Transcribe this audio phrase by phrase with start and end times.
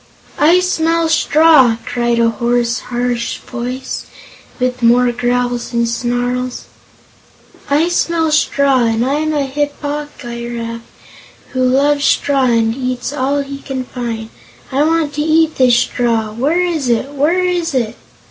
[0.39, 4.07] "I smell straw!" cried a hoarse, harsh voice,
[4.59, 6.63] with more growls and snarls.
[7.69, 10.81] "I smell straw, and I'm a Hip po gy raf
[11.51, 14.29] who loves straw and eats all he can find.
[14.71, 16.31] I want to eat this straw!
[16.31, 17.11] Where is it?
[17.11, 17.95] Where is it?"